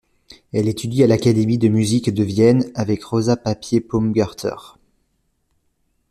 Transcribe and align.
Elle 0.51 0.67
étudie 0.67 1.03
à 1.03 1.07
l'Académie 1.07 1.59
de 1.59 1.67
Musique 1.67 2.11
de 2.11 2.23
Vienne 2.23 2.71
avec 2.73 3.03
Rosa 3.03 3.37
Papier-Paumgarter. 3.37 4.49